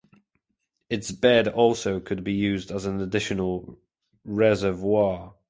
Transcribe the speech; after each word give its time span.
Its 0.89 1.11
bed 1.11 1.47
also 1.47 1.99
could 1.99 2.23
be 2.23 2.33
used 2.33 2.71
as 2.71 2.87
an 2.87 3.01
additional 3.01 3.77
reservoir. 4.25 5.35